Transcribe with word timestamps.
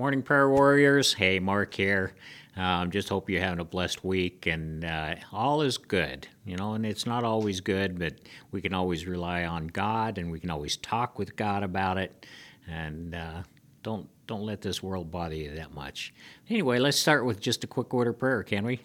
Morning, 0.00 0.22
prayer 0.22 0.48
warriors. 0.48 1.12
Hey, 1.12 1.40
Mark 1.40 1.74
here. 1.74 2.14
Um, 2.56 2.90
just 2.90 3.10
hope 3.10 3.28
you're 3.28 3.42
having 3.42 3.58
a 3.58 3.66
blessed 3.66 4.02
week 4.02 4.46
and 4.46 4.82
uh, 4.82 5.16
all 5.30 5.60
is 5.60 5.76
good. 5.76 6.26
You 6.46 6.56
know, 6.56 6.72
and 6.72 6.86
it's 6.86 7.04
not 7.04 7.22
always 7.22 7.60
good, 7.60 7.98
but 7.98 8.14
we 8.50 8.62
can 8.62 8.72
always 8.72 9.06
rely 9.06 9.44
on 9.44 9.66
God 9.66 10.16
and 10.16 10.32
we 10.32 10.40
can 10.40 10.48
always 10.48 10.78
talk 10.78 11.18
with 11.18 11.36
God 11.36 11.62
about 11.62 11.98
it. 11.98 12.24
And 12.66 13.14
uh, 13.14 13.42
don't 13.82 14.08
don't 14.26 14.40
let 14.40 14.62
this 14.62 14.82
world 14.82 15.10
bother 15.10 15.34
you 15.34 15.54
that 15.56 15.74
much. 15.74 16.14
Anyway, 16.48 16.78
let's 16.78 16.98
start 16.98 17.26
with 17.26 17.38
just 17.38 17.62
a 17.64 17.66
quick 17.66 17.92
order 17.92 18.14
prayer, 18.14 18.42
can 18.42 18.64
we? 18.64 18.80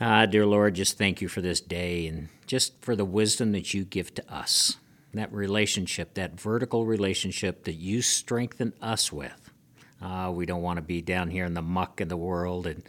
Uh, 0.00 0.24
dear 0.24 0.46
Lord, 0.46 0.72
just 0.72 0.96
thank 0.96 1.20
you 1.20 1.28
for 1.28 1.42
this 1.42 1.60
day 1.60 2.06
and 2.06 2.30
just 2.46 2.80
for 2.80 2.96
the 2.96 3.04
wisdom 3.04 3.52
that 3.52 3.74
you 3.74 3.84
give 3.84 4.14
to 4.14 4.34
us. 4.34 4.78
That 5.12 5.30
relationship, 5.34 6.14
that 6.14 6.40
vertical 6.40 6.86
relationship 6.86 7.64
that 7.64 7.74
you 7.74 8.00
strengthen 8.00 8.72
us 8.80 9.12
with. 9.12 9.45
Uh, 10.00 10.30
we 10.34 10.46
don't 10.46 10.62
want 10.62 10.76
to 10.76 10.82
be 10.82 11.00
down 11.00 11.30
here 11.30 11.44
in 11.44 11.54
the 11.54 11.62
muck 11.62 12.00
of 12.00 12.08
the 12.08 12.16
world, 12.16 12.66
and, 12.66 12.82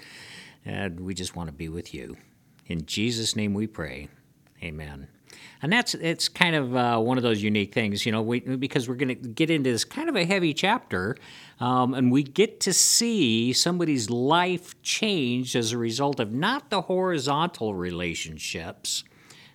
and 0.66 1.00
we 1.00 1.14
just 1.14 1.36
want 1.36 1.48
to 1.48 1.54
be 1.54 1.70
with 1.70 1.94
you. 1.94 2.18
In 2.68 2.86
Jesus' 2.86 3.36
name 3.36 3.54
we 3.54 3.68
pray. 3.68 4.10
Amen. 4.62 5.08
And 5.62 5.72
that's 5.74 5.96
it's 5.96 6.30
kind 6.30 6.56
of 6.56 6.76
uh, 6.76 7.00
one 7.00 7.18
of 7.18 7.24
those 7.24 7.42
unique 7.42 7.74
things, 7.74 8.06
you 8.06 8.12
know, 8.12 8.22
we, 8.22 8.40
because 8.40 8.88
we're 8.88 8.96
going 8.96 9.10
to 9.10 9.16
get 9.16 9.50
into 9.50 9.72
this 9.72 9.86
kind 9.86 10.10
of 10.10 10.16
a 10.16 10.26
heavy 10.26 10.54
chapter, 10.54 11.16
um, 11.60 11.94
and 11.94 12.12
we 12.12 12.24
get 12.24 12.60
to 12.62 12.74
see 12.74 13.54
somebody's 13.54 14.10
life 14.10 14.80
changed 14.82 15.55
as 15.55 15.71
a 15.71 15.77
result 15.77 16.20
of 16.20 16.32
not 16.32 16.70
the 16.70 16.82
horizontal 16.82 17.74
relationships, 17.74 19.04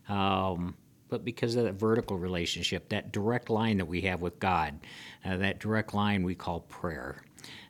um, 0.08 0.74
but 1.08 1.24
because 1.24 1.54
of 1.54 1.64
that 1.64 1.74
vertical 1.74 2.18
relationship, 2.18 2.88
that 2.88 3.12
direct 3.12 3.48
line 3.48 3.76
that 3.76 3.86
we 3.86 4.00
have 4.02 4.20
with 4.20 4.40
God, 4.40 4.80
uh, 5.24 5.36
that 5.36 5.60
direct 5.60 5.94
line 5.94 6.22
we 6.24 6.34
call 6.34 6.60
prayer. 6.60 7.22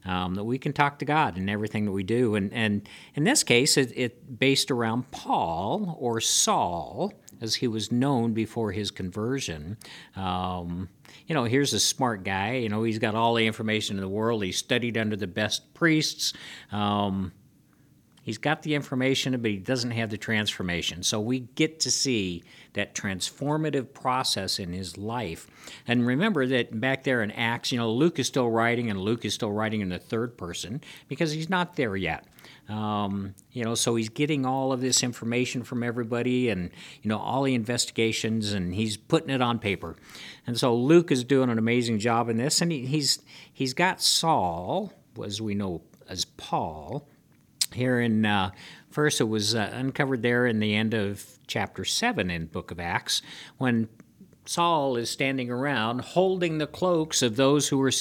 Um, 0.05 0.35
that 0.35 0.45
we 0.45 0.59
can 0.59 0.73
talk 0.73 0.99
to 0.99 1.05
God 1.05 1.39
in 1.39 1.49
everything 1.49 1.85
that 1.85 1.93
we 1.93 2.03
do. 2.03 2.35
And, 2.35 2.53
and 2.53 2.89
in 3.15 3.23
this 3.23 3.45
case, 3.45 3.77
it, 3.77 3.93
it 3.95 4.39
based 4.39 4.71
around 4.71 5.11
Paul 5.13 5.97
or 6.01 6.21
Saul, 6.21 7.13
as 7.41 7.57
he 7.57 7.69
was 7.69 7.93
known 7.93 8.33
before 8.33 8.73
his 8.73 8.91
conversion. 8.91 9.77
Um, 10.17 10.89
you 11.27 11.35
know, 11.35 11.45
here's 11.45 11.73
a 11.73 11.81
smart 11.81 12.25
guy. 12.25 12.55
You 12.55 12.69
know, 12.69 12.83
he's 12.83 12.99
got 12.99 13.15
all 13.15 13.35
the 13.35 13.47
information 13.47 13.97
in 13.97 14.01
the 14.01 14.09
world. 14.09 14.43
He 14.43 14.53
studied 14.53 14.97
under 14.97 15.17
the 15.17 15.27
best 15.27 15.75
priests. 15.75 16.33
Um, 16.71 17.33
He's 18.23 18.39
got 18.39 18.63
the 18.63 18.77
information, 18.77 19.39
but 19.43 19.51
he 19.51 19.57
doesn't 19.57 19.91
have 19.91 20.11
the 20.11 20.17
transformation. 20.17 21.03
So 21.03 21.21
we 21.21 21.41
get 21.41 21.81
to 21.81 21.91
see 21.91 22.45
that 22.75 22.95
transformative 22.95 23.93
process 23.93 24.61
in 24.61 24.73
his 24.73 24.97
life. 24.97 25.49
And 25.89 26.07
remember 26.07 26.47
that 26.47 26.81
back 26.81 27.03
there 27.03 27.23
in 27.23 27.33
Acts, 27.33 27.73
you 27.73 27.79
know, 27.79 27.91
Luke 27.91 28.21
is 28.21 28.29
still 28.29 28.49
writing, 28.49 28.89
and 28.89 29.01
Luke 29.01 29.25
is 29.25 29.35
still 29.35 29.51
writing 29.51 29.81
in 29.81 29.89
the 29.89 29.99
third 29.99 30.39
person 30.39 30.81
because 31.09 31.33
he's 31.33 31.51
not 31.51 31.75
there 31.75 31.97
yet. 31.97 32.25
Um, 32.69 33.35
you 33.51 33.65
know, 33.65 33.75
so 33.75 33.97
he's 33.97 34.09
getting 34.09 34.47
all 34.47 34.73
of 34.73 34.81
this 34.81 35.03
information 35.03 35.65
from 35.65 35.83
everybody 35.83 36.49
and, 36.49 36.71
you 37.03 37.09
know, 37.09 37.19
all 37.19 37.43
the 37.43 37.57
investigations, 37.57 38.53
and 38.53 38.73
he's 38.73 38.97
putting 38.97 39.31
it 39.31 39.43
on 39.43 39.59
paper. 39.59 39.97
And 40.47 40.57
so 40.57 40.75
Luke 40.77 41.11
is 41.11 41.25
doing 41.25 41.51
an 41.51 41.59
amazing 41.59 41.99
job 41.99 42.29
in 42.29 42.37
this, 42.37 42.61
and 42.61 42.71
he, 42.71 42.87
he's 42.87 43.21
he's 43.53 43.75
got 43.75 44.01
Saul, 44.01 44.93
as 45.23 45.41
we 45.41 45.57
know 45.57 45.83
as 46.09 46.25
Paul 46.25 47.09
here 47.73 48.01
in 48.01 48.25
uh, 48.25 48.51
first 48.91 49.21
it 49.21 49.25
was 49.25 49.55
uh, 49.55 49.71
uncovered 49.73 50.23
there 50.23 50.47
in 50.47 50.61
the 50.61 50.75
end 50.75 50.95
of 50.95 51.39
chapter 51.47 51.85
7 51.85 52.31
in 52.31 52.47
book 52.47 52.71
of 52.71 52.81
acts 52.81 53.23
when 53.59 53.89
saul 54.45 54.97
is 54.97 55.11
standing 55.11 55.51
around 55.51 56.01
holding 56.01 56.59
the 56.59 56.67
cloaks 56.67 57.23
of 57.23 57.37
those 57.37 57.69
who 57.69 57.79
were 57.79 57.93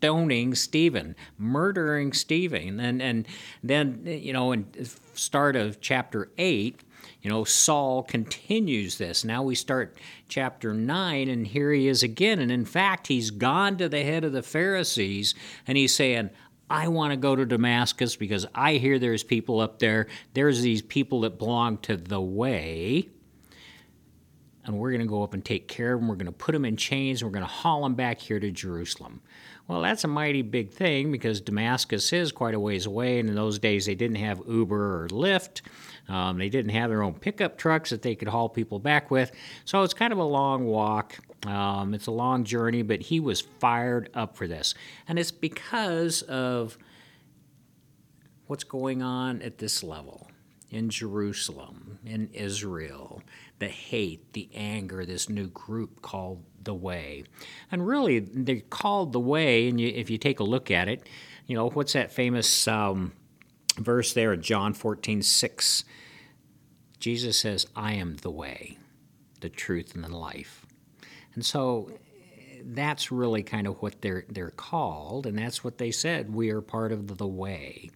stoning 0.00 0.54
stephen 0.54 1.14
murdering 1.36 2.10
stephen. 2.12 2.80
And, 2.80 3.02
and 3.02 3.26
then 3.62 4.02
you 4.06 4.32
know 4.32 4.52
in 4.52 4.66
start 5.12 5.56
of 5.56 5.80
chapter 5.82 6.30
8 6.38 6.82
you 7.20 7.28
know 7.28 7.44
saul 7.44 8.02
continues 8.02 8.96
this. 8.96 9.24
Now 9.26 9.42
we 9.42 9.54
start 9.54 9.96
chapter 10.26 10.72
9 10.72 11.28
and 11.28 11.46
here 11.46 11.70
he 11.72 11.86
is 11.86 12.02
again. 12.02 12.38
And 12.38 12.50
in 12.50 12.64
fact 12.64 13.08
he's 13.08 13.30
gone 13.30 13.76
to 13.76 13.90
the 13.90 14.02
head 14.02 14.24
of 14.24 14.32
the 14.32 14.42
pharisees 14.42 15.34
and 15.66 15.76
he's 15.76 15.94
saying 15.94 16.30
I 16.70 16.86
want 16.86 17.10
to 17.12 17.16
go 17.16 17.34
to 17.34 17.44
Damascus 17.44 18.14
because 18.14 18.46
I 18.54 18.74
hear 18.74 19.00
there's 19.00 19.24
people 19.24 19.58
up 19.58 19.80
there. 19.80 20.06
There's 20.34 20.62
these 20.62 20.82
people 20.82 21.22
that 21.22 21.36
belong 21.36 21.78
to 21.78 21.96
the 21.96 22.20
way. 22.20 23.08
And 24.64 24.78
we're 24.78 24.90
going 24.90 25.00
to 25.00 25.06
go 25.06 25.24
up 25.24 25.34
and 25.34 25.44
take 25.44 25.66
care 25.66 25.94
of 25.94 26.00
them. 26.00 26.08
We're 26.08 26.14
going 26.14 26.26
to 26.26 26.32
put 26.32 26.52
them 26.52 26.64
in 26.64 26.76
chains. 26.76 27.20
And 27.20 27.28
we're 27.28 27.34
going 27.34 27.46
to 27.46 27.52
haul 27.52 27.82
them 27.82 27.94
back 27.94 28.20
here 28.20 28.38
to 28.38 28.50
Jerusalem. 28.52 29.20
Well, 29.66 29.80
that's 29.80 30.04
a 30.04 30.08
mighty 30.08 30.42
big 30.42 30.70
thing 30.70 31.10
because 31.10 31.40
Damascus 31.40 32.12
is 32.12 32.30
quite 32.30 32.54
a 32.54 32.60
ways 32.60 32.86
away. 32.86 33.18
And 33.18 33.28
in 33.28 33.34
those 33.34 33.58
days, 33.58 33.86
they 33.86 33.94
didn't 33.96 34.16
have 34.16 34.40
Uber 34.46 35.04
or 35.04 35.08
Lyft. 35.08 35.62
Um, 36.08 36.38
they 36.38 36.48
didn't 36.48 36.72
have 36.72 36.90
their 36.90 37.02
own 37.02 37.14
pickup 37.14 37.58
trucks 37.58 37.90
that 37.90 38.02
they 38.02 38.14
could 38.14 38.28
haul 38.28 38.48
people 38.48 38.78
back 38.78 39.10
with. 39.10 39.32
So 39.64 39.82
it's 39.82 39.94
kind 39.94 40.12
of 40.12 40.18
a 40.18 40.24
long 40.24 40.66
walk. 40.66 41.18
Um, 41.46 41.94
it's 41.94 42.06
a 42.06 42.12
long 42.12 42.44
journey, 42.44 42.82
but 42.82 43.00
he 43.00 43.20
was 43.20 43.40
fired 43.40 44.10
up 44.14 44.36
for 44.36 44.46
this. 44.46 44.74
And 45.08 45.18
it's 45.18 45.30
because 45.30 46.22
of 46.22 46.76
what's 48.46 48.64
going 48.64 49.02
on 49.02 49.40
at 49.42 49.58
this 49.58 49.82
level 49.82 50.30
in 50.70 50.88
Jerusalem, 50.88 51.98
in 52.04 52.28
Israel, 52.32 53.22
the 53.58 53.68
hate, 53.68 54.32
the 54.32 54.48
anger, 54.54 55.04
this 55.04 55.28
new 55.28 55.48
group 55.48 56.00
called 56.02 56.44
the 56.62 56.74
Way. 56.74 57.24
And 57.72 57.86
really, 57.86 58.20
they're 58.20 58.60
called 58.60 59.12
the 59.12 59.20
Way, 59.20 59.68
and 59.68 59.80
you, 59.80 59.88
if 59.88 60.10
you 60.10 60.18
take 60.18 60.40
a 60.40 60.44
look 60.44 60.70
at 60.70 60.88
it, 60.88 61.08
you 61.46 61.56
know, 61.56 61.70
what's 61.70 61.94
that 61.94 62.12
famous 62.12 62.68
um, 62.68 63.12
verse 63.76 64.12
there 64.12 64.32
in 64.32 64.42
John 64.42 64.72
14 64.72 65.22
6? 65.22 65.84
Jesus 67.00 67.38
says, 67.38 67.66
I 67.74 67.94
am 67.94 68.16
the 68.16 68.30
way, 68.30 68.78
the 69.40 69.48
truth, 69.48 69.94
and 69.94 70.04
the 70.04 70.16
life. 70.16 70.66
And 71.34 71.44
so 71.44 71.90
eh, 71.90 72.62
that's 72.64 73.10
really 73.12 73.42
kind 73.42 73.66
of 73.66 73.80
what 73.82 74.00
they're 74.00 74.24
they're 74.28 74.50
called, 74.50 75.26
and 75.26 75.38
that's 75.38 75.64
what 75.64 75.78
they 75.78 75.90
said. 75.90 76.34
We 76.34 76.50
are 76.50 76.60
part 76.60 76.92
of 76.92 77.18
the 77.18 77.26
way. 77.26 77.90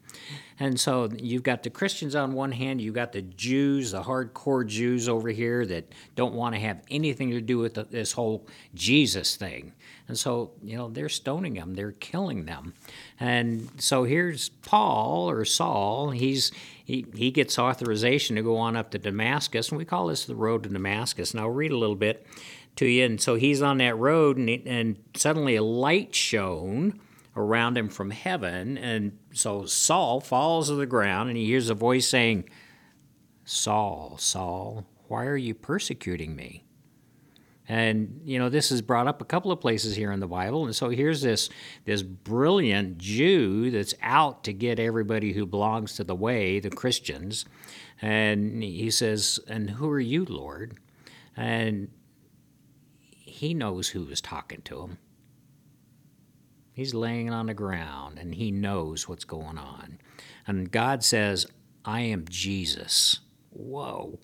And 0.61 0.79
so 0.79 1.09
you've 1.19 1.43
got 1.43 1.65
the 1.65 1.71
Christians 1.71 2.15
on 2.15 2.33
one 2.33 2.53
hand, 2.53 2.81
you've 2.81 2.95
got 2.95 3.13
the 3.13 3.23
Jews, 3.23 3.91
the 3.91 4.03
hardcore 4.03 4.65
Jews 4.67 5.09
over 5.09 5.29
here 5.31 5.67
that 5.67 5.93
don't 6.15 6.35
want 6.35 6.55
to 6.55 6.61
have 6.61 6.81
anything 6.91 7.31
to 7.31 7.41
do 7.41 7.59
with 7.59 7.75
the, 7.75 7.85
this 7.85 8.13
whole 8.13 8.47
Jesus 8.73 9.35
thing. 9.35 9.73
And 10.07 10.17
so, 10.17 10.53
you 10.63 10.77
know, 10.77 10.89
they're 10.89 11.09
stoning 11.09 11.55
them, 11.55 11.75
they're 11.75 11.93
killing 11.93 12.45
them. 12.45 12.75
And 13.19 13.69
so 13.79 14.05
here's 14.05 14.51
Paul 14.51 15.29
or 15.29 15.45
Saul. 15.45 16.11
He's 16.11 16.53
he, 16.85 17.07
he 17.15 17.31
gets 17.31 17.59
authorization 17.59 18.37
to 18.37 18.43
go 18.43 18.59
on 18.59 18.77
up 18.77 18.91
to 18.91 18.99
Damascus, 18.99 19.71
and 19.71 19.79
we 19.79 19.87
call 19.87 20.09
this 20.09 20.27
the 20.27 20.35
road 20.35 20.65
to 20.65 20.69
Damascus. 20.69 21.35
I'll 21.35 21.49
read 21.49 21.73
a 21.73 21.79
little 21.79 21.97
bit 21.97 22.27
to 22.77 22.87
you. 22.87 23.05
And 23.05 23.21
so 23.21 23.35
he's 23.35 23.63
on 23.63 23.79
that 23.79 23.97
road, 23.97 24.37
and, 24.37 24.49
and 24.67 24.97
suddenly 25.15 25.57
a 25.57 25.63
light 25.63 26.15
shone 26.15 27.01
around 27.37 27.77
him 27.77 27.89
from 27.89 28.11
heaven. 28.11 28.79
And 28.79 29.19
so 29.33 29.65
Saul 29.67 30.21
falls 30.21 30.69
to 30.69 30.75
the 30.75 30.87
ground, 30.87 31.29
and 31.29 31.39
he 31.39 31.47
hears 31.47 31.71
a 31.71 31.75
voice 31.75 32.09
saying, 32.09 32.49
Saul, 33.45 34.17
Saul, 34.19 34.87
why 35.09 35.27
are 35.27 35.37
you 35.37 35.55
persecuting 35.55 36.35
me? 36.35 36.65
And 37.67 38.21
you 38.25 38.39
know 38.39 38.51
this 38.51 38.71
is 38.71 38.83
brought 38.83 39.07
up 39.07 39.23
a 39.23 39.25
couple 39.25 39.51
of 39.51 39.61
places 39.61 39.97
here 39.97 40.13
in 40.13 40.21
the 40.21 40.27
Bible, 40.27 40.67
and 40.67 40.77
so 40.77 40.91
here's 40.91 41.23
this 41.23 41.49
this 41.87 42.03
brilliant 42.03 42.99
Jew 42.99 43.71
that's 43.71 43.95
out 44.03 44.45
to 44.45 44.53
get 44.53 44.79
everybody 44.79 45.33
who 45.33 45.47
belongs 45.47 45.95
to 45.95 46.05
the 46.05 46.15
way, 46.15 46.61
the 46.61 46.69
Christians, 46.69 47.47
and 48.03 48.63
he 48.63 48.91
says, 48.91 49.41
"And 49.49 49.71
who 49.71 49.89
are 49.89 50.01
you, 50.01 50.27
Lord?" 50.27 50.77
And 51.39 51.89
he 53.35 53.53
knows 53.53 53.89
who 53.89 54.09
is 54.11 54.21
talking 54.21 54.63
to 54.63 54.83
him. 54.83 54.99
He's 56.73 56.95
laying 56.95 57.31
on 57.31 57.47
the 57.47 57.55
ground 57.55 58.17
and 58.17 58.33
he 58.33 58.53
knows 58.53 59.09
what's 59.09 59.25
going 59.25 59.59
on. 59.59 59.99
And 60.47 60.71
God 60.71 61.03
says, 61.03 61.45
I 61.85 62.03
am 62.03 62.27
Jesus. 62.29 63.19
Whoa. 63.51 64.21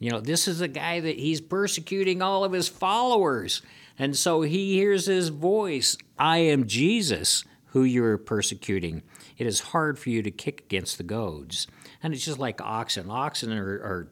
You 0.00 0.10
know, 0.10 0.18
this 0.18 0.48
is 0.48 0.60
a 0.60 0.66
guy 0.66 0.98
that 0.98 1.16
he's 1.16 1.40
persecuting 1.40 2.20
all 2.20 2.42
of 2.42 2.50
his 2.50 2.66
followers. 2.66 3.62
And 3.96 4.16
so 4.16 4.42
he 4.42 4.74
hears 4.74 5.06
his 5.06 5.28
voice 5.28 5.96
I 6.18 6.38
am 6.38 6.66
Jesus, 6.66 7.44
who 7.72 7.84
you're 7.84 8.18
persecuting. 8.18 9.02
It 9.36 9.46
is 9.46 9.60
hard 9.60 9.98
for 9.98 10.10
you 10.10 10.22
to 10.22 10.30
kick 10.30 10.62
against 10.62 10.98
the 10.98 11.04
goads. 11.04 11.66
And 12.02 12.14
it's 12.14 12.24
just 12.24 12.38
like 12.38 12.60
oxen. 12.60 13.10
Oxen 13.10 13.52
are, 13.52 13.64
are 13.64 14.08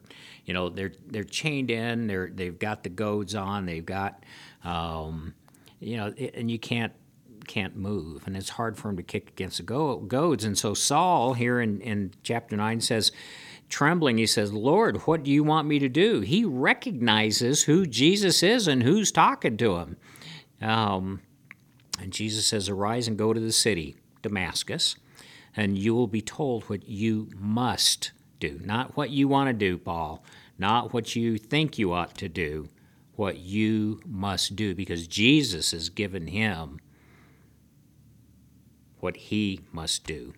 you 0.47 0.53
know 0.53 0.69
they're 0.69 0.93
they're 1.05 1.23
chained 1.23 1.69
in 1.69 2.07
they're 2.07 2.31
they've 2.33 2.57
got 2.57 2.81
the 2.81 2.89
goads 2.89 3.35
on 3.35 3.65
they've 3.65 3.85
got 3.85 4.23
um, 4.63 5.35
you 5.79 5.97
know 5.97 6.11
and 6.33 6.49
you 6.49 6.57
can't 6.57 6.93
can't 7.45 7.77
move 7.77 8.25
and 8.25 8.35
it's 8.35 8.49
hard 8.49 8.77
for 8.77 8.89
him 8.89 8.97
to 8.97 9.03
kick 9.03 9.29
against 9.29 9.57
the 9.57 9.63
go- 9.63 9.99
goads 9.99 10.43
and 10.43 10.57
so 10.57 10.73
saul 10.73 11.33
here 11.33 11.61
in, 11.61 11.79
in 11.79 12.11
chapter 12.21 12.57
9 12.57 12.81
says 12.81 13.11
trembling 13.69 14.17
he 14.17 14.25
says 14.25 14.51
lord 14.51 14.97
what 15.07 15.23
do 15.23 15.31
you 15.31 15.45
want 15.45 15.65
me 15.65 15.79
to 15.79 15.87
do 15.87 16.19
he 16.19 16.43
recognizes 16.43 17.63
who 17.63 17.85
jesus 17.85 18.43
is 18.43 18.67
and 18.67 18.83
who's 18.83 19.13
talking 19.13 19.55
to 19.55 19.77
him 19.77 19.97
um, 20.61 21.21
And 21.99 22.13
Jesus 22.13 22.47
says, 22.47 22.69
Arise 22.69 23.07
and 23.07 23.17
go 23.17 23.33
to 23.33 23.39
the 23.39 23.51
city, 23.51 23.95
Damascus, 24.21 24.95
and 25.55 25.77
you 25.77 25.95
will 25.95 26.07
be 26.07 26.21
told 26.21 26.63
what 26.65 26.87
you 26.87 27.29
must 27.35 28.11
do. 28.39 28.59
Not 28.63 28.95
what 28.95 29.09
you 29.09 29.27
want 29.27 29.49
to 29.49 29.53
do, 29.53 29.77
Paul, 29.77 30.23
not 30.57 30.93
what 30.93 31.15
you 31.15 31.37
think 31.37 31.77
you 31.77 31.93
ought 31.93 32.15
to 32.17 32.29
do, 32.29 32.69
what 33.15 33.37
you 33.37 33.99
must 34.05 34.55
do, 34.55 34.75
because 34.75 35.07
Jesus 35.07 35.71
has 35.71 35.89
given 35.89 36.27
him 36.27 36.79
what 38.99 39.17
he 39.17 39.61
must 39.71 40.05
do. 40.05 40.33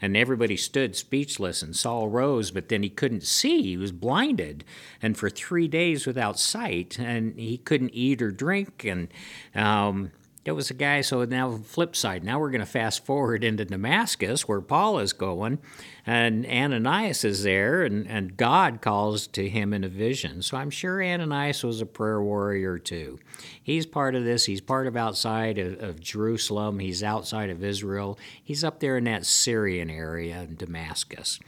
And 0.00 0.16
everybody 0.16 0.56
stood 0.56 0.96
speechless, 0.96 1.62
and 1.62 1.76
Saul 1.76 2.08
rose, 2.08 2.50
but 2.50 2.68
then 2.68 2.82
he 2.82 2.90
couldn't 2.90 3.22
see. 3.22 3.62
He 3.62 3.76
was 3.76 3.92
blinded, 3.92 4.64
and 5.00 5.16
for 5.16 5.30
three 5.30 5.68
days 5.68 6.06
without 6.06 6.40
sight, 6.40 6.98
and 6.98 7.38
he 7.38 7.56
couldn't 7.56 7.94
eat 7.94 8.20
or 8.20 8.32
drink. 8.32 8.84
And 8.84 9.08
um, 9.54 10.10
there 10.44 10.54
was 10.54 10.70
a 10.70 10.74
guy, 10.74 11.02
so 11.02 11.24
now 11.24 11.58
flip 11.58 11.94
side. 11.94 12.24
Now 12.24 12.40
we're 12.40 12.50
going 12.50 12.60
to 12.60 12.66
fast 12.66 13.04
forward 13.06 13.44
into 13.44 13.64
Damascus, 13.64 14.48
where 14.48 14.60
Paul 14.60 14.98
is 14.98 15.12
going, 15.12 15.60
and 16.04 16.44
Ananias 16.44 17.24
is 17.24 17.44
there, 17.44 17.84
and, 17.84 18.08
and 18.08 18.36
God 18.36 18.80
calls 18.80 19.28
to 19.28 19.48
him 19.48 19.72
in 19.72 19.84
a 19.84 19.88
vision. 19.88 20.42
So 20.42 20.56
I'm 20.56 20.70
sure 20.70 21.02
Ananias 21.02 21.62
was 21.62 21.80
a 21.80 21.86
prayer 21.86 22.20
warrior 22.20 22.78
too. 22.78 23.20
He's 23.62 23.86
part 23.86 24.16
of 24.16 24.24
this. 24.24 24.46
He's 24.46 24.60
part 24.60 24.88
of 24.88 24.96
outside 24.96 25.58
of, 25.58 25.80
of 25.80 26.00
Jerusalem. 26.00 26.80
He's 26.80 27.04
outside 27.04 27.50
of 27.50 27.62
Israel. 27.62 28.18
He's 28.42 28.64
up 28.64 28.80
there 28.80 28.96
in 28.96 29.04
that 29.04 29.24
Syrian 29.24 29.90
area 29.90 30.42
in 30.42 30.56
Damascus. 30.56 31.38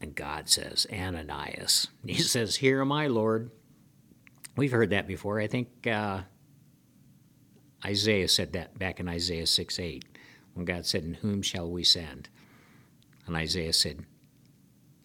And 0.00 0.14
God 0.14 0.48
says, 0.48 0.86
Ananias. 0.90 1.88
He 2.06 2.22
says, 2.22 2.56
Here 2.56 2.80
am 2.80 2.90
I, 2.90 3.06
Lord. 3.06 3.50
We've 4.56 4.72
heard 4.72 4.90
that 4.90 5.06
before. 5.06 5.40
I 5.40 5.46
think 5.46 5.86
uh, 5.86 6.22
Isaiah 7.84 8.28
said 8.28 8.52
that 8.52 8.78
back 8.78 9.00
in 9.00 9.08
Isaiah 9.08 9.46
6 9.46 9.78
8, 9.78 10.04
when 10.54 10.64
God 10.64 10.86
said, 10.86 11.04
In 11.04 11.14
whom 11.14 11.42
shall 11.42 11.70
we 11.70 11.84
send? 11.84 12.28
And 13.26 13.36
Isaiah 13.36 13.72
said, 13.72 14.04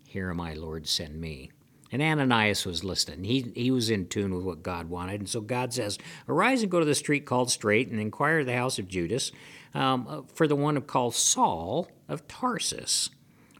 Here 0.06 0.29
am 0.29 0.41
I, 0.41 0.53
Lord, 0.53 0.88
send 0.88 1.19
me. 1.19 1.51
And 1.91 2.01
Ananias 2.01 2.65
was 2.65 2.83
listening. 2.83 3.24
He, 3.24 3.51
he 3.56 3.71
was 3.71 3.89
in 3.89 4.07
tune 4.07 4.35
with 4.35 4.44
what 4.44 4.62
God 4.62 4.89
wanted. 4.89 5.21
And 5.21 5.29
so 5.29 5.39
God 5.39 5.74
says, 5.74 5.97
Arise 6.27 6.62
and 6.62 6.71
go 6.71 6.79
to 6.79 6.85
the 6.85 6.95
street 6.95 7.25
called 7.25 7.50
Straight 7.50 7.89
and 7.89 8.00
inquire 8.00 8.39
of 8.39 8.45
the 8.45 8.56
house 8.56 8.77
of 8.77 8.88
Judas 8.88 9.31
um, 9.73 10.25
for 10.33 10.47
the 10.47 10.56
one 10.56 10.80
called 10.81 11.15
Saul 11.15 11.88
of 12.09 12.27
Tarsus. 12.27 13.09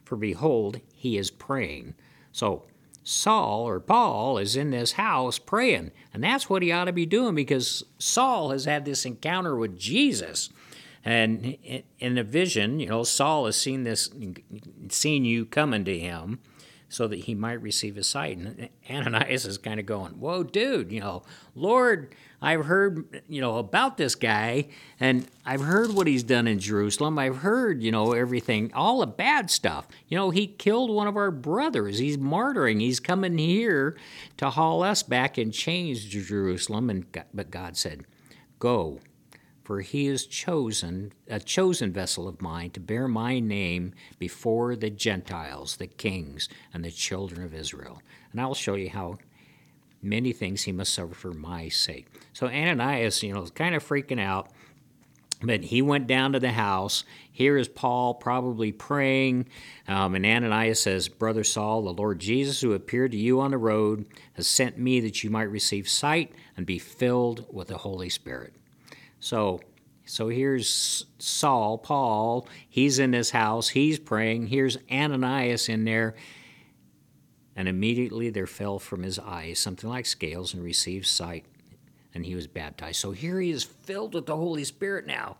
For 0.04 0.16
behold, 0.16 0.80
he 0.94 1.16
is 1.16 1.30
praying. 1.30 1.94
So 2.32 2.64
Saul 3.08 3.66
or 3.66 3.80
Paul 3.80 4.36
is 4.36 4.54
in 4.54 4.70
this 4.70 4.92
house 4.92 5.38
praying. 5.38 5.92
And 6.12 6.22
that's 6.22 6.50
what 6.50 6.62
he 6.62 6.70
ought 6.70 6.84
to 6.84 6.92
be 6.92 7.06
doing 7.06 7.34
because 7.34 7.82
Saul 7.98 8.50
has 8.50 8.66
had 8.66 8.84
this 8.84 9.06
encounter 9.06 9.56
with 9.56 9.78
Jesus. 9.78 10.50
And 11.06 11.56
in 11.98 12.18
a 12.18 12.22
vision, 12.22 12.80
you 12.80 12.88
know, 12.88 13.04
Saul 13.04 13.46
has 13.46 13.56
seen 13.56 13.84
this, 13.84 14.10
seen 14.90 15.24
you 15.24 15.46
coming 15.46 15.86
to 15.86 15.98
him 15.98 16.40
so 16.90 17.08
that 17.08 17.20
he 17.20 17.34
might 17.34 17.62
receive 17.62 17.96
his 17.96 18.06
sight. 18.06 18.36
And 18.36 18.68
Ananias 18.90 19.46
is 19.46 19.56
kind 19.56 19.80
of 19.80 19.86
going, 19.86 20.12
Whoa, 20.12 20.42
dude, 20.42 20.92
you 20.92 21.00
know, 21.00 21.22
Lord, 21.54 22.14
I've 22.40 22.66
heard, 22.66 23.22
you 23.28 23.40
know, 23.40 23.56
about 23.56 23.96
this 23.96 24.14
guy, 24.14 24.68
and 25.00 25.26
I've 25.44 25.60
heard 25.60 25.92
what 25.92 26.06
he's 26.06 26.22
done 26.22 26.46
in 26.46 26.60
Jerusalem. 26.60 27.18
I've 27.18 27.38
heard, 27.38 27.82
you 27.82 27.90
know, 27.90 28.12
everything, 28.12 28.72
all 28.74 29.00
the 29.00 29.06
bad 29.06 29.50
stuff. 29.50 29.88
You 30.06 30.16
know, 30.16 30.30
he 30.30 30.46
killed 30.46 30.90
one 30.90 31.08
of 31.08 31.16
our 31.16 31.32
brothers. 31.32 31.98
He's 31.98 32.16
martyring. 32.16 32.80
He's 32.80 33.00
coming 33.00 33.38
here 33.38 33.96
to 34.36 34.50
haul 34.50 34.84
us 34.84 35.02
back 35.02 35.36
chains 35.52 36.08
to 36.08 36.22
Jerusalem. 36.22 36.90
And 36.90 37.06
but 37.34 37.50
God 37.50 37.76
said, 37.76 38.04
Go 38.60 39.00
for 39.68 39.82
he 39.82 40.06
is 40.06 40.24
chosen, 40.24 41.12
a 41.28 41.38
chosen 41.38 41.92
vessel 41.92 42.26
of 42.26 42.40
mine 42.40 42.70
to 42.70 42.80
bear 42.80 43.06
my 43.06 43.38
name 43.38 43.92
before 44.18 44.74
the 44.74 44.88
Gentiles, 44.88 45.76
the 45.76 45.86
kings, 45.86 46.48
and 46.72 46.82
the 46.82 46.90
children 46.90 47.44
of 47.44 47.52
Israel. 47.52 48.00
And 48.32 48.40
I'll 48.40 48.54
show 48.54 48.76
you 48.76 48.88
how 48.88 49.18
many 50.02 50.32
things 50.32 50.62
he 50.62 50.72
must 50.72 50.94
suffer 50.94 51.14
for 51.14 51.32
my 51.32 51.68
sake. 51.68 52.06
So 52.32 52.46
Ananias, 52.46 53.22
you 53.22 53.32
know, 53.32 53.42
is 53.42 53.50
kind 53.50 53.74
of 53.74 53.86
freaking 53.86 54.20
out. 54.20 54.50
But 55.40 55.64
he 55.64 55.82
went 55.82 56.08
down 56.08 56.32
to 56.32 56.40
the 56.40 56.50
house. 56.50 57.04
Here 57.30 57.56
is 57.56 57.68
Paul 57.68 58.14
probably 58.14 58.72
praying. 58.72 59.46
Um, 59.86 60.16
and 60.16 60.26
Ananias 60.26 60.82
says, 60.82 61.08
Brother 61.08 61.44
Saul, 61.44 61.82
the 61.82 61.92
Lord 61.92 62.18
Jesus, 62.18 62.60
who 62.60 62.72
appeared 62.72 63.12
to 63.12 63.18
you 63.18 63.40
on 63.40 63.52
the 63.52 63.58
road, 63.58 64.06
has 64.32 64.48
sent 64.48 64.78
me 64.78 64.98
that 65.00 65.22
you 65.22 65.30
might 65.30 65.42
receive 65.42 65.88
sight 65.88 66.32
and 66.56 66.66
be 66.66 66.80
filled 66.80 67.46
with 67.52 67.68
the 67.68 67.78
Holy 67.78 68.08
Spirit. 68.08 68.54
So, 69.20 69.60
so 70.04 70.28
here's 70.28 71.06
Saul, 71.18 71.78
Paul. 71.78 72.48
He's 72.68 72.98
in 72.98 73.12
this 73.12 73.30
house. 73.30 73.68
He's 73.68 74.00
praying. 74.00 74.48
Here's 74.48 74.76
Ananias 74.90 75.68
in 75.68 75.84
there. 75.84 76.16
And 77.58 77.66
immediately 77.66 78.30
there 78.30 78.46
fell 78.46 78.78
from 78.78 79.02
his 79.02 79.18
eyes 79.18 79.58
something 79.58 79.90
like 79.90 80.06
scales 80.06 80.54
and 80.54 80.62
received 80.62 81.06
sight. 81.06 81.44
And 82.14 82.24
he 82.24 82.36
was 82.36 82.46
baptized. 82.46 83.00
So 83.00 83.10
here 83.10 83.40
he 83.40 83.50
is 83.50 83.64
filled 83.64 84.14
with 84.14 84.26
the 84.26 84.36
Holy 84.36 84.62
Spirit 84.62 85.08
now 85.08 85.38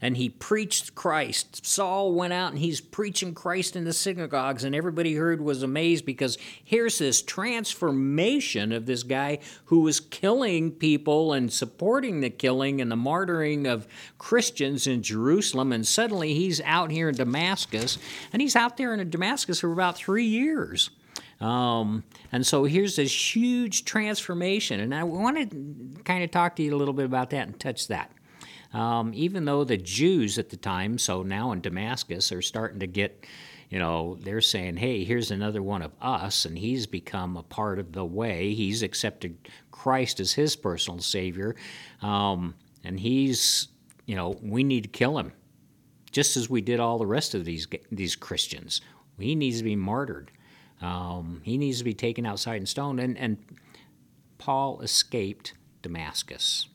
and 0.00 0.16
he 0.16 0.28
preached 0.28 0.94
Christ. 0.94 1.64
Saul 1.64 2.12
went 2.12 2.32
out 2.32 2.50
and 2.50 2.58
he's 2.58 2.80
preaching 2.80 3.34
Christ 3.34 3.76
in 3.76 3.84
the 3.84 3.92
synagogues, 3.92 4.64
and 4.64 4.74
everybody 4.74 5.14
heard 5.14 5.40
was 5.40 5.62
amazed 5.62 6.06
because 6.06 6.38
here's 6.64 6.98
this 6.98 7.20
transformation 7.22 8.72
of 8.72 8.86
this 8.86 9.02
guy 9.02 9.40
who 9.66 9.80
was 9.80 10.00
killing 10.00 10.70
people 10.72 11.32
and 11.32 11.52
supporting 11.52 12.20
the 12.20 12.30
killing 12.30 12.80
and 12.80 12.90
the 12.90 12.96
martyring 12.96 13.70
of 13.70 13.86
Christians 14.18 14.86
in 14.86 15.02
Jerusalem, 15.02 15.72
and 15.72 15.86
suddenly 15.86 16.34
he's 16.34 16.60
out 16.62 16.90
here 16.90 17.10
in 17.10 17.14
Damascus, 17.14 17.98
and 18.32 18.40
he's 18.40 18.56
out 18.56 18.76
there 18.76 18.94
in 18.94 19.10
Damascus 19.10 19.60
for 19.60 19.72
about 19.72 19.96
three 19.96 20.26
years. 20.26 20.90
Um, 21.40 22.04
and 22.32 22.46
so 22.46 22.64
here's 22.64 22.96
this 22.96 23.34
huge 23.34 23.84
transformation, 23.84 24.80
and 24.80 24.94
I 24.94 25.04
want 25.04 25.50
to 25.50 26.02
kind 26.02 26.22
of 26.22 26.30
talk 26.30 26.56
to 26.56 26.62
you 26.62 26.74
a 26.74 26.78
little 26.78 26.94
bit 26.94 27.06
about 27.06 27.30
that 27.30 27.46
and 27.46 27.58
touch 27.58 27.88
that. 27.88 28.12
Um, 28.72 29.12
even 29.14 29.46
though 29.46 29.64
the 29.64 29.76
Jews 29.76 30.38
at 30.38 30.50
the 30.50 30.56
time, 30.56 30.98
so 30.98 31.22
now 31.22 31.52
in 31.52 31.60
Damascus, 31.60 32.30
are 32.30 32.42
starting 32.42 32.80
to 32.80 32.86
get, 32.86 33.26
you 33.68 33.78
know, 33.78 34.16
they're 34.20 34.40
saying, 34.40 34.76
hey, 34.76 35.02
here's 35.02 35.30
another 35.30 35.62
one 35.62 35.82
of 35.82 35.92
us, 36.00 36.44
and 36.44 36.56
he's 36.56 36.86
become 36.86 37.36
a 37.36 37.42
part 37.42 37.78
of 37.78 37.92
the 37.92 38.04
way. 38.04 38.54
He's 38.54 38.82
accepted 38.82 39.48
Christ 39.70 40.20
as 40.20 40.34
his 40.34 40.54
personal 40.56 41.00
Savior. 41.00 41.56
Um, 42.02 42.54
and 42.84 43.00
he's, 43.00 43.68
you 44.06 44.14
know, 44.14 44.38
we 44.42 44.62
need 44.62 44.82
to 44.82 44.88
kill 44.88 45.18
him, 45.18 45.32
just 46.12 46.36
as 46.36 46.48
we 46.50 46.60
did 46.60 46.80
all 46.80 46.98
the 46.98 47.06
rest 47.06 47.34
of 47.34 47.44
these, 47.44 47.66
these 47.90 48.14
Christians. 48.14 48.82
He 49.18 49.34
needs 49.34 49.58
to 49.58 49.64
be 49.64 49.76
martyred. 49.76 50.30
Um, 50.80 51.40
he 51.44 51.58
needs 51.58 51.78
to 51.78 51.84
be 51.84 51.94
taken 51.94 52.24
outside 52.26 52.56
and 52.56 52.68
stoned. 52.68 53.00
And, 53.00 53.18
and 53.18 53.38
Paul 54.38 54.80
escaped 54.80 55.54
Damascus. 55.82 56.68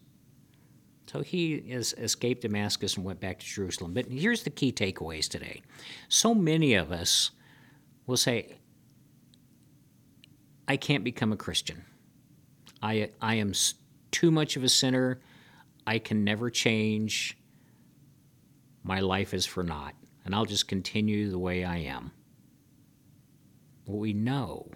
So 1.08 1.22
he 1.22 1.56
is, 1.56 1.94
escaped 1.98 2.42
Damascus 2.42 2.98
and 2.98 3.06
went 3.06 3.20
back 3.20 3.40
to 3.40 3.46
Jerusalem. 3.46 3.94
But 3.94 4.08
here's 4.08 4.44
the 4.44 4.50
key 4.50 4.72
takeaways 4.72 5.30
today. 5.30 5.62
So 6.10 6.36
many 6.36 6.74
of 6.74 6.92
us 6.92 7.32
will 8.06 8.18
say, 8.18 8.58
I 10.68 10.78
can't 10.78 11.04
become 11.04 11.32
a 11.32 11.38
Christian. 11.38 11.86
I, 12.82 13.12
I 13.22 13.36
am 13.36 13.54
too 14.12 14.32
much 14.32 14.58
of 14.58 14.64
a 14.64 14.70
sinner. 14.70 15.22
I 15.88 16.00
can 16.00 16.24
never 16.24 16.50
change. 16.50 17.38
My 18.84 19.00
life 19.00 19.34
is 19.34 19.46
for 19.46 19.64
naught, 19.64 19.94
and 20.26 20.36
I'll 20.36 20.46
just 20.46 20.68
continue 20.68 21.30
the 21.30 21.40
way 21.40 21.64
I 21.64 21.78
am. 21.78 22.12
We 23.86 24.14
know. 24.14 24.70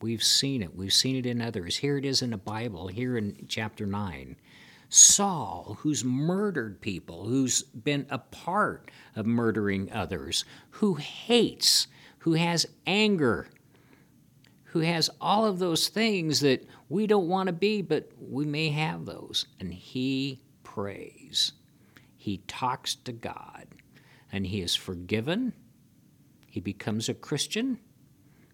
We've 0.00 0.22
seen 0.22 0.62
it. 0.62 0.76
We've 0.76 0.92
seen 0.92 1.16
it 1.16 1.26
in 1.26 1.40
others. 1.40 1.76
Here 1.76 1.96
it 1.96 2.04
is 2.04 2.22
in 2.22 2.30
the 2.30 2.36
Bible, 2.36 2.88
here 2.88 3.16
in 3.16 3.46
chapter 3.48 3.86
9. 3.86 4.36
Saul, 4.88 5.78
who's 5.80 6.04
murdered 6.04 6.80
people, 6.80 7.24
who's 7.24 7.62
been 7.62 8.06
a 8.08 8.18
part 8.18 8.90
of 9.16 9.26
murdering 9.26 9.90
others, 9.90 10.44
who 10.70 10.94
hates, 10.94 11.88
who 12.18 12.34
has 12.34 12.66
anger, 12.86 13.48
who 14.64 14.80
has 14.80 15.10
all 15.20 15.44
of 15.44 15.58
those 15.58 15.88
things 15.88 16.40
that 16.40 16.68
we 16.88 17.06
don't 17.06 17.28
want 17.28 17.48
to 17.48 17.52
be, 17.52 17.82
but 17.82 18.10
we 18.20 18.44
may 18.44 18.68
have 18.68 19.06
those. 19.06 19.46
And 19.58 19.72
he 19.72 20.42
prays. 20.62 21.52
He 22.16 22.38
talks 22.46 22.94
to 22.94 23.12
God, 23.12 23.66
and 24.30 24.46
he 24.46 24.60
is 24.60 24.74
forgiven. 24.76 25.52
He 26.46 26.60
becomes 26.60 27.08
a 27.08 27.14
Christian 27.14 27.78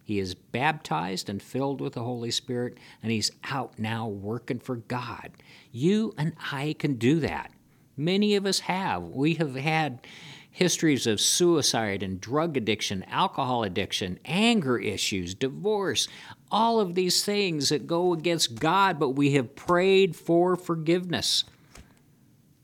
he 0.03 0.19
is 0.19 0.35
baptized 0.35 1.29
and 1.29 1.41
filled 1.41 1.79
with 1.79 1.93
the 1.93 2.03
Holy 2.03 2.31
Spirit, 2.31 2.77
and 3.01 3.11
he's 3.11 3.31
out 3.45 3.79
now 3.79 4.07
working 4.07 4.59
for 4.59 4.75
God. 4.75 5.31
You 5.71 6.13
and 6.17 6.33
I 6.51 6.75
can 6.77 6.95
do 6.95 7.19
that. 7.21 7.51
Many 7.95 8.35
of 8.35 8.45
us 8.45 8.59
have. 8.61 9.03
We 9.03 9.35
have 9.35 9.55
had 9.55 10.05
histories 10.49 11.07
of 11.07 11.21
suicide 11.21 12.03
and 12.03 12.19
drug 12.19 12.57
addiction, 12.57 13.03
alcohol 13.09 13.63
addiction, 13.63 14.19
anger 14.25 14.77
issues, 14.77 15.33
divorce, 15.33 16.07
all 16.51 16.79
of 16.79 16.95
these 16.95 17.23
things 17.23 17.69
that 17.69 17.87
go 17.87 18.13
against 18.13 18.59
God, 18.59 18.99
but 18.99 19.09
we 19.09 19.33
have 19.33 19.55
prayed 19.55 20.15
for 20.15 20.55
forgiveness. 20.55 21.45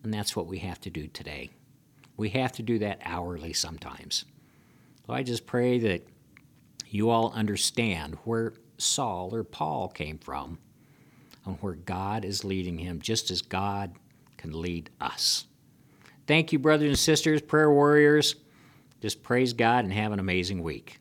And 0.03 0.13
that's 0.13 0.35
what 0.35 0.47
we 0.47 0.59
have 0.59 0.79
to 0.81 0.89
do 0.89 1.07
today. 1.07 1.49
We 2.17 2.29
have 2.29 2.51
to 2.53 2.63
do 2.63 2.79
that 2.79 3.01
hourly 3.03 3.53
sometimes. 3.53 4.25
So 5.07 5.13
I 5.13 5.23
just 5.23 5.45
pray 5.45 5.79
that 5.79 6.05
you 6.93 7.09
all 7.09 7.31
understand 7.33 8.17
where 8.23 8.53
Saul 8.77 9.33
or 9.33 9.43
Paul 9.43 9.89
came 9.89 10.17
from 10.17 10.59
and 11.45 11.57
where 11.61 11.73
God 11.73 12.25
is 12.25 12.43
leading 12.43 12.77
him, 12.77 13.01
just 13.01 13.31
as 13.31 13.41
God 13.41 13.93
can 14.37 14.59
lead 14.59 14.89
us. 15.01 15.45
Thank 16.27 16.51
you, 16.53 16.59
brothers 16.59 16.89
and 16.89 16.99
sisters, 16.99 17.41
prayer 17.41 17.71
warriors. 17.71 18.35
Just 19.01 19.23
praise 19.23 19.53
God 19.53 19.83
and 19.83 19.93
have 19.93 20.11
an 20.11 20.19
amazing 20.19 20.61
week. 20.61 20.99